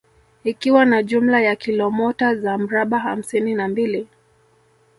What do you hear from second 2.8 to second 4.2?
hamsini na mbili